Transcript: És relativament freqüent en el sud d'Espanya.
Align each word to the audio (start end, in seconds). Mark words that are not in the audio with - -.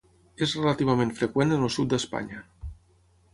És 0.45 0.53
relativament 0.59 1.11
freqüent 1.19 1.53
en 1.59 1.67
el 1.67 1.71
sud 1.77 1.93
d'Espanya. 1.93 2.41